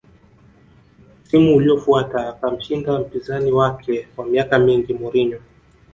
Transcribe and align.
Msimu 1.25 1.55
uliofuata 1.55 2.29
akamshinda 2.29 2.99
mpinzani 2.99 3.51
wake 3.51 4.07
wa 4.17 4.25
miaka 4.25 4.59
mingi 4.59 4.93
Mourinho 4.93 5.39